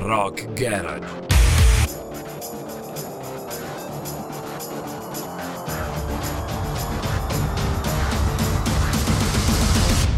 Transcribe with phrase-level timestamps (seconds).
[0.00, 1.04] Rock Garage.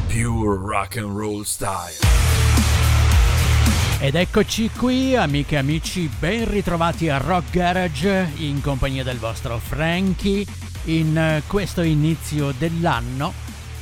[0.08, 1.94] Pure rock and roll style.
[4.00, 9.58] Ed eccoci qui, amiche e amici, ben ritrovati a Rock Garage in compagnia del vostro
[9.58, 10.44] Frankie
[10.84, 13.32] in eh, questo inizio dell'anno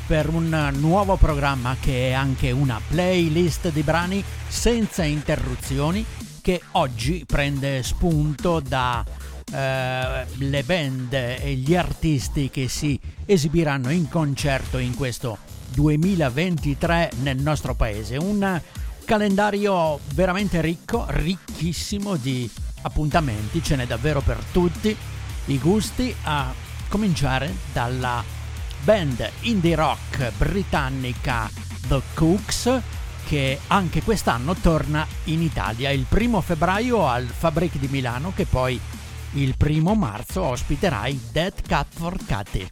[0.07, 6.05] per un nuovo programma che è anche una playlist di brani senza interruzioni
[6.41, 9.05] che oggi prende spunto da
[9.53, 15.39] eh, le band e gli artisti che si esibiranno in concerto in questo
[15.75, 18.17] 2023 nel nostro paese.
[18.17, 18.61] Un
[19.05, 22.51] calendario veramente ricco, ricchissimo di
[22.83, 24.95] appuntamenti, ce n'è davvero per tutti
[25.47, 26.53] i gusti, a
[26.89, 28.23] cominciare dalla
[28.85, 31.51] band indie rock britannica
[31.89, 32.81] The Cooks
[33.29, 38.81] che anche quest'anno torna in Italia il primo febbraio al Fabric di Milano che poi
[39.33, 42.67] il primo marzo ospiterà i Dead Cat for Cathy.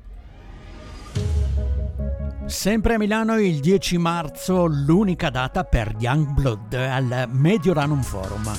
[2.46, 8.50] Sempre a Milano il 10 marzo l'unica data per Youngblood al Mediolanum Forum.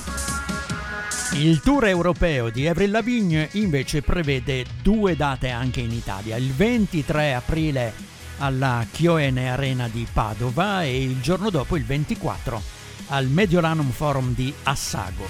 [1.32, 7.34] Il tour europeo di Avril Lavigne invece prevede due date anche in Italia, il 23
[7.34, 7.92] aprile
[8.38, 12.62] alla Chioene Arena di Padova e il giorno dopo il 24
[13.08, 15.26] al Mediolanum Forum di Assago.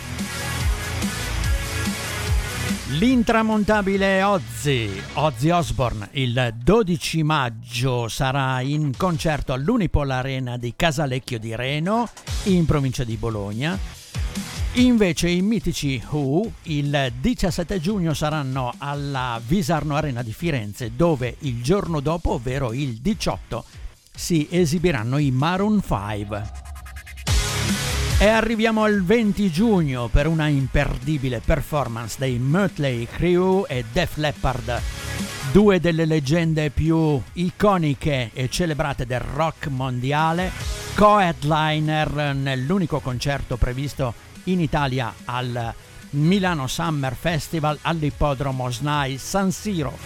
[2.91, 11.55] L'intramontabile Ozzy, Ozzy Osbourne, il 12 maggio sarà in concerto all'Unipol Arena di Casalecchio di
[11.55, 12.09] Reno,
[12.45, 13.98] in provincia di Bologna.
[14.79, 21.61] Invece i mitici Who il 17 giugno saranno alla Visarno Arena di Firenze, dove il
[21.65, 23.65] giorno dopo, ovvero il 18,
[24.15, 26.51] si esibiranno i Maroon 5.
[28.21, 34.81] E arriviamo al 20 giugno per una imperdibile performance dei Mötley Crue e Def Leppard,
[35.51, 40.53] due delle leggende più iconiche e celebrate del rock mondiale,
[40.95, 45.75] co-headliner nell'unico concerto previsto in Italia al
[46.11, 49.97] Milano Summer Festival all'ippodromo SNAI San Siro.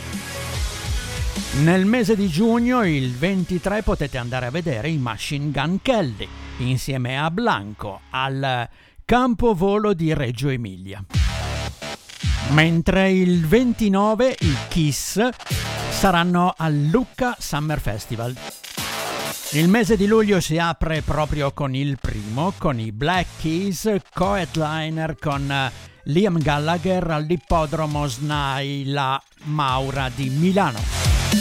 [1.62, 7.18] Nel mese di giugno, il 23, potete andare a vedere i Machine Gun Kelly insieme
[7.18, 8.68] a Blanco al
[9.04, 11.04] campo volo di Reggio Emilia.
[12.50, 15.28] Mentre il 29 i Kiss
[15.90, 18.34] saranno al Lucca Summer Festival.
[19.54, 25.14] Il mese di luglio si apre proprio con il primo, con i Black Keys, co-headliner
[25.20, 25.70] con
[26.04, 30.80] Liam Gallagher all'ippodromo SNAI La Maura di Milano,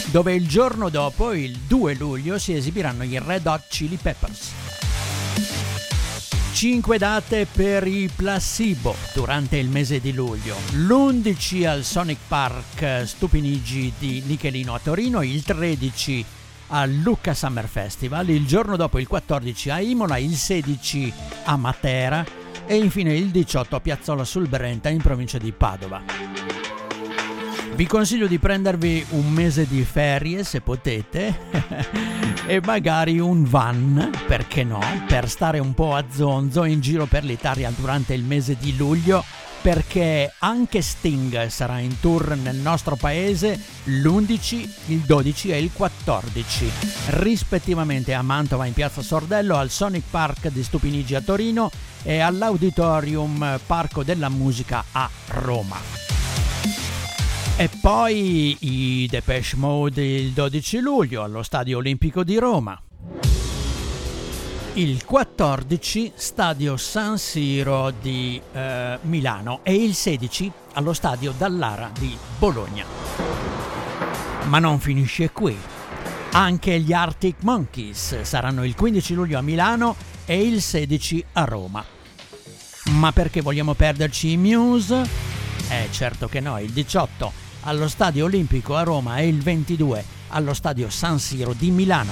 [0.08, 4.52] dove il giorno dopo, il 2 luglio, si esibiranno i Red Hot Chili Peppers.
[6.52, 13.94] 5 date per i Placebo durante il mese di luglio, l'11 al Sonic Park Stupinigi
[13.98, 16.26] di Nichelino a Torino, il 13
[16.72, 21.14] al Lucca Summer Festival, il giorno dopo il 14 a Imola, il 16
[21.46, 22.26] a Matera
[22.66, 26.02] e infine il 18 a Piazzola sul Brenta in provincia di Padova.
[27.81, 31.36] Vi consiglio di prendervi un mese di ferie se potete
[32.46, 37.24] e magari un van, perché no, per stare un po' a zonzo in giro per
[37.24, 39.25] l'Italia durante il mese di luglio
[39.64, 46.72] perché anche Sting sarà in tour nel nostro paese l'11, il 12 e il 14,
[47.08, 51.72] rispettivamente a Mantova in Piazza Sordello, al Sonic Park di Stupinigi a Torino
[52.03, 56.11] e all'Auditorium Parco della Musica a Roma.
[57.58, 62.82] E poi i Depeche Mode il 12 luglio allo Stadio Olimpico di Roma.
[64.74, 72.18] Il 14 Stadio San Siro di eh, Milano e il 16 allo Stadio Dallara di
[72.40, 72.86] Bologna.
[74.46, 75.56] Ma non finisce qui.
[76.32, 79.96] Anche gli Arctic Monkeys saranno il 15 luglio a Milano
[80.26, 81.86] e il 16 a Roma.
[82.92, 85.31] Ma perché vogliamo perderci i Muse?
[85.72, 87.32] Eh certo che no, il 18
[87.62, 92.12] allo Stadio Olimpico a Roma e il 22 allo Stadio San Siro di Milano.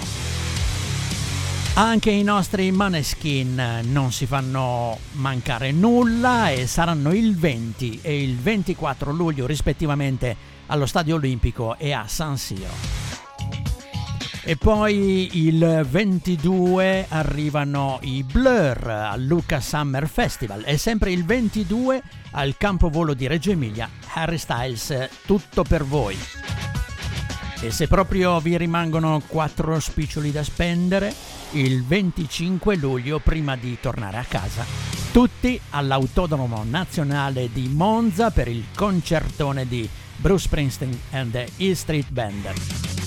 [1.74, 8.38] Anche i nostri Maneskin non si fanno mancare nulla e saranno il 20 e il
[8.38, 13.09] 24 luglio rispettivamente allo Stadio Olimpico e a San Siro.
[14.50, 22.02] E poi il 22 arrivano i Blur al Luca Summer Festival e sempre il 22
[22.32, 26.18] al campo volo di Reggio Emilia Harry Styles tutto per voi.
[27.62, 31.14] E se proprio vi rimangono quattro spiccioli da spendere,
[31.52, 34.66] il 25 luglio prima di tornare a casa
[35.12, 42.10] tutti all'Autodromo Nazionale di Monza per il concertone di Bruce Springsteen and the E Street
[42.10, 42.99] Band.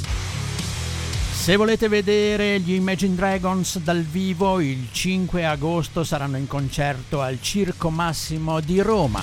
[1.43, 7.43] Se volete vedere gli Imagine Dragons dal vivo, il 5 agosto saranno in concerto al
[7.43, 9.21] Circo Massimo di Roma,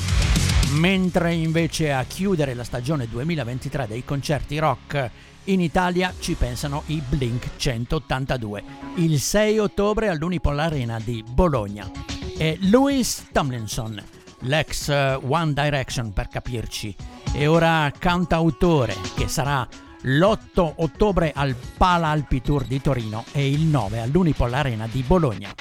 [0.71, 5.09] mentre invece a chiudere la stagione 2023 dei concerti rock
[5.45, 8.63] in Italia ci pensano i Blink 182,
[8.95, 11.89] il 6 ottobre all'Unipol Arena di Bologna.
[12.37, 13.97] E Louis Tomlinson,
[14.39, 16.93] l'ex eh, One Direction per capirci,
[17.31, 19.65] e ora cantautore che sarà
[20.01, 25.53] l'8 ottobre al Pala Alpi Tour di Torino e il 9 all'Unipol Arena di Bologna.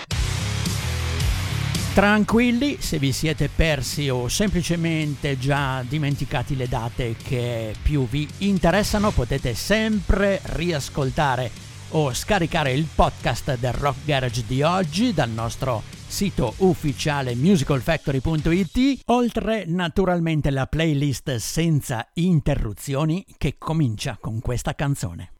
[1.92, 9.10] Tranquilli, se vi siete persi o semplicemente già dimenticati le date che più vi interessano,
[9.10, 11.50] potete sempre riascoltare
[11.90, 19.64] o scaricare il podcast del Rock Garage di oggi dal nostro sito ufficiale musicalfactory.it, oltre
[19.66, 25.32] naturalmente la playlist senza interruzioni che comincia con questa canzone.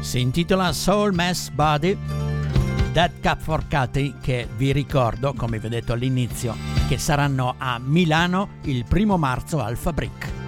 [0.00, 1.96] Si intitola Soul Mass Body
[2.96, 6.56] Dead Cup for Cutty che vi ricordo, come vi ho detto all'inizio,
[6.88, 10.45] che saranno a Milano il primo marzo al Fabric.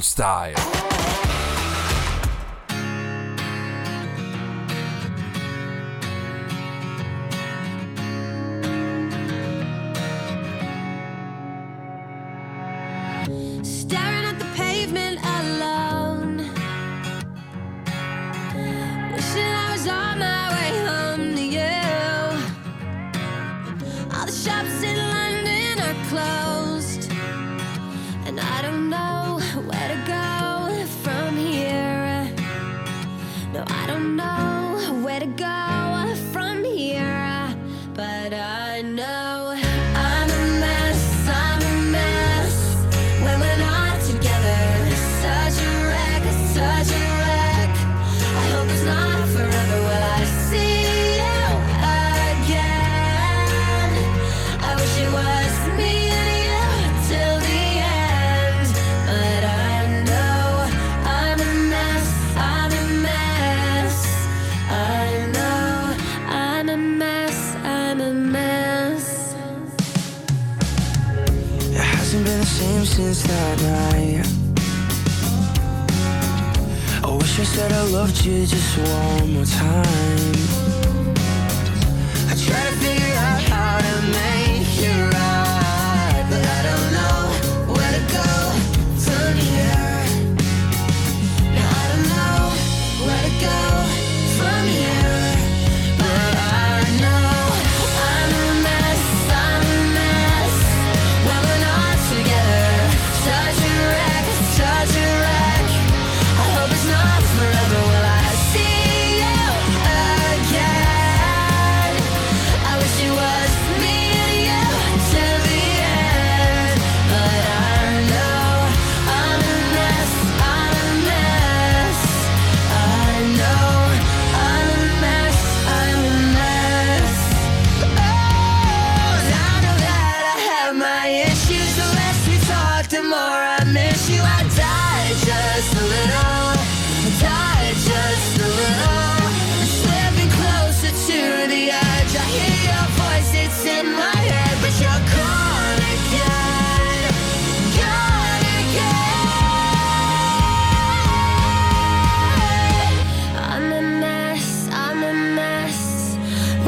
[0.00, 0.77] style.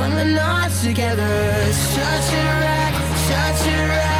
[0.00, 1.28] when we're not together.
[1.68, 2.94] It's such a wreck,
[3.28, 4.19] such a wreck.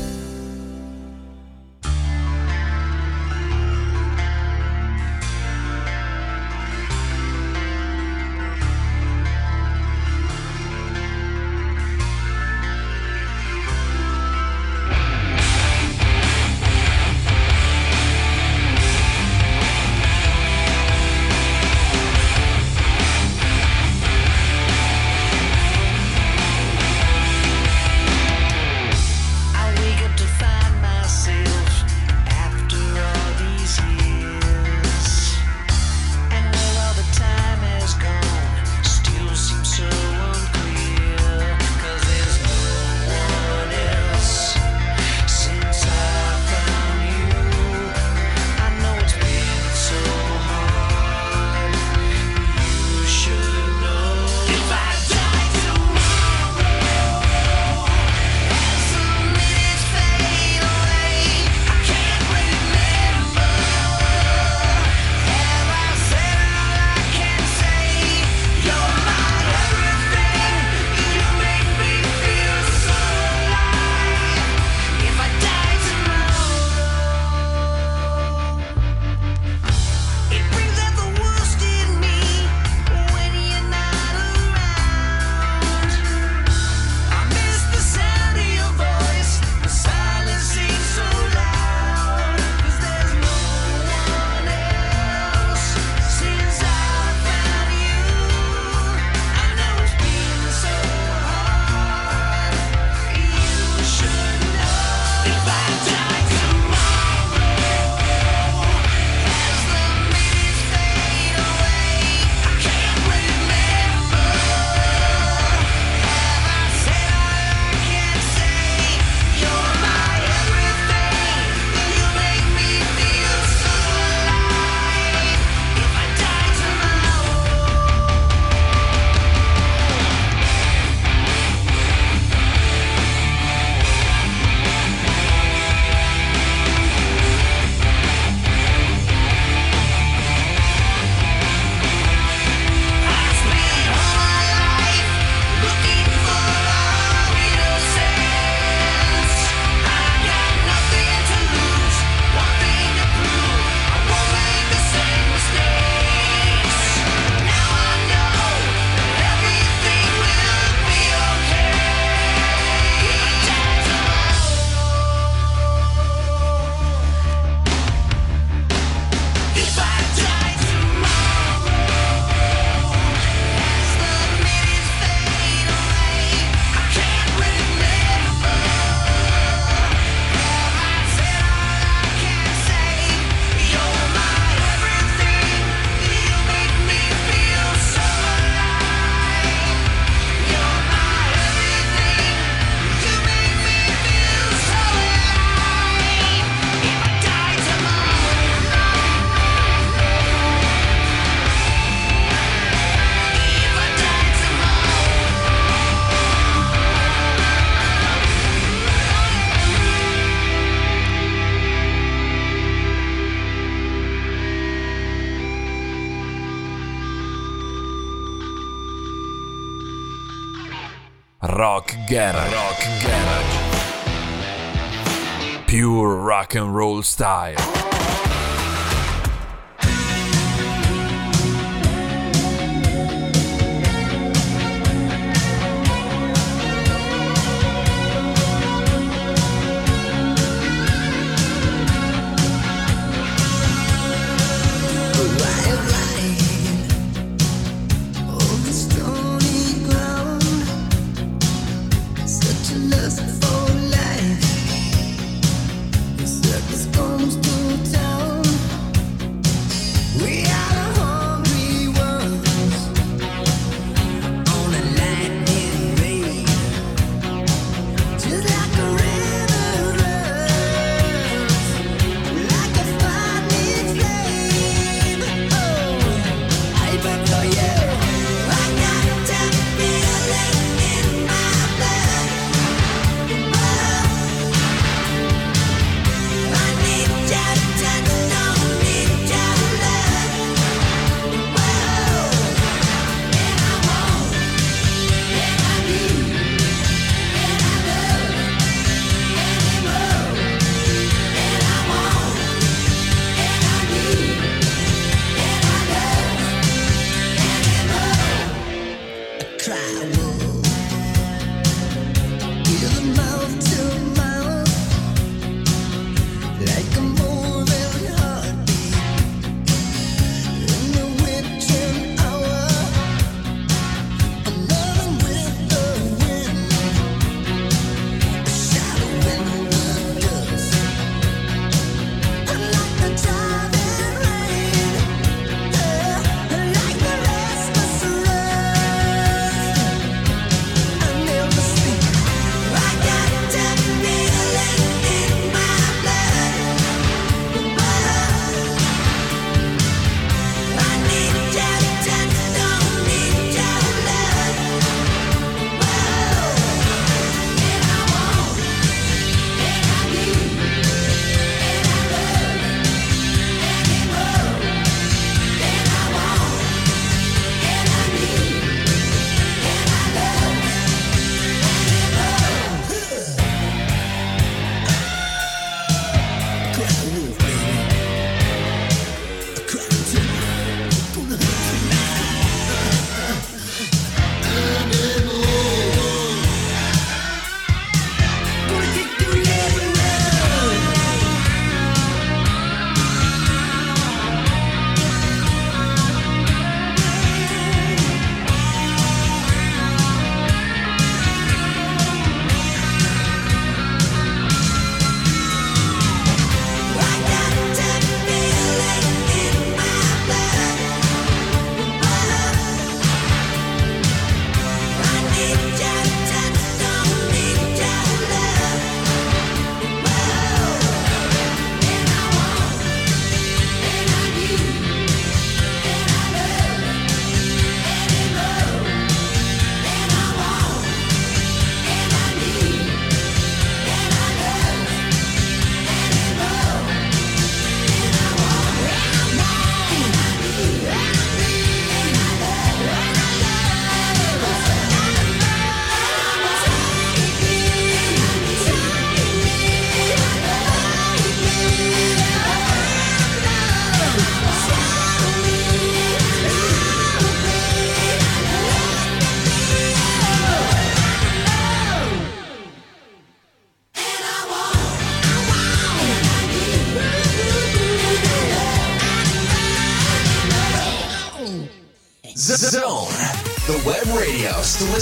[226.51, 227.90] rock and roll style.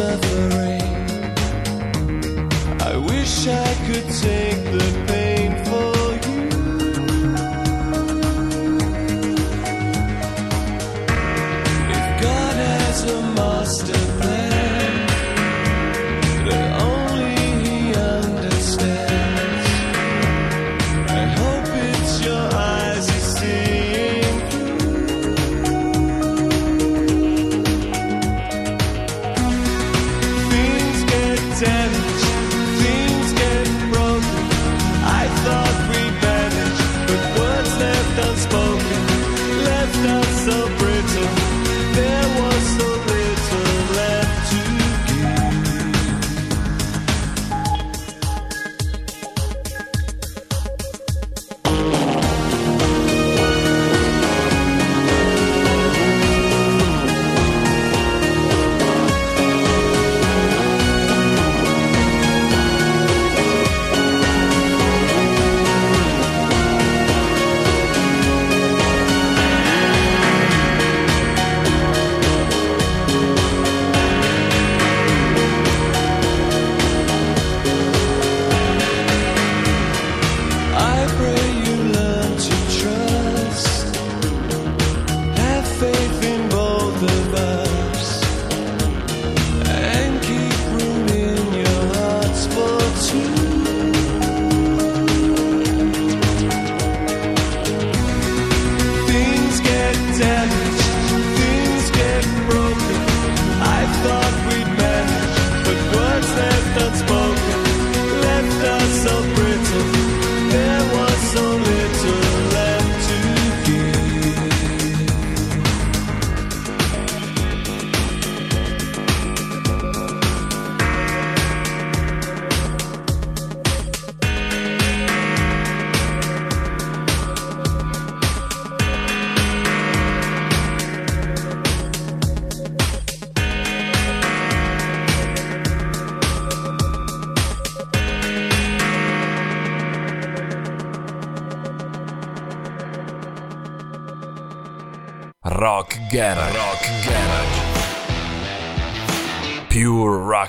[0.00, 0.59] suffering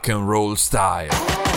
[0.01, 1.50] rock and roll style.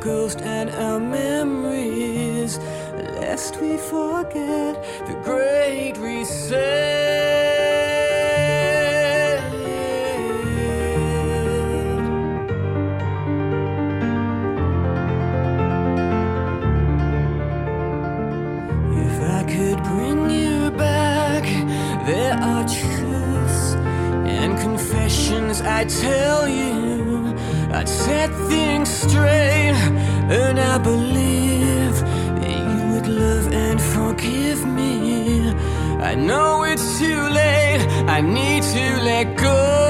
[0.00, 2.58] ghost and our memories,
[3.20, 4.74] lest we forget
[5.06, 6.58] the great reset.
[19.06, 21.44] If I could bring you back,
[22.06, 23.74] there are truths
[24.26, 26.87] and confessions I tell you
[28.04, 29.78] set things straight,
[30.40, 31.94] and I believe
[32.70, 35.50] you would love and forgive me.
[36.10, 37.82] I know it's too late,
[38.16, 39.87] I need to let go.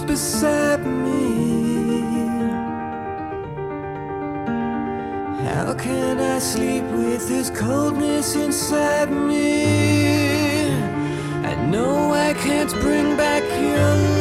[0.00, 1.94] beside me.
[5.44, 10.68] How can I sleep with this coldness inside me?
[11.50, 14.13] I know I can't bring back your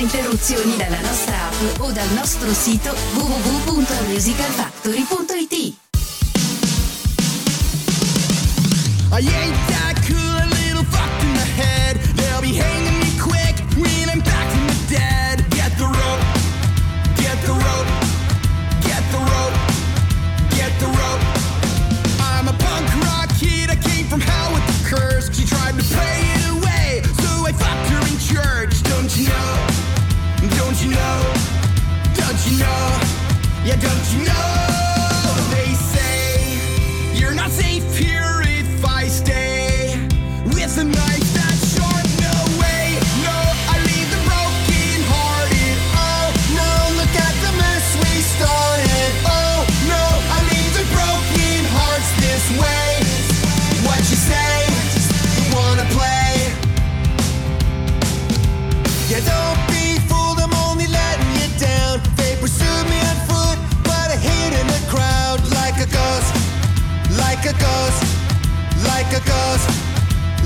[0.00, 5.59] interruzioni dalla nostra app o dal nostro sito www.musicalfactory.it.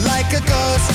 [0.03, 0.91] like a ghost.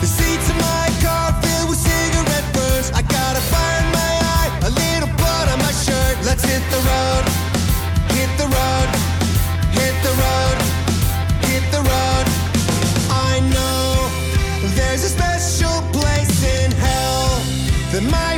[0.00, 2.90] The seats of my car filled with cigarette burns.
[2.94, 6.16] I got a fire in my eye, a little blood on my shirt.
[6.24, 7.24] Let's hit the road,
[8.14, 8.88] hit the road,
[9.74, 10.56] hit the road,
[11.50, 12.26] hit the road.
[13.10, 14.08] I know
[14.78, 17.42] there's a special place in hell
[17.92, 18.37] that my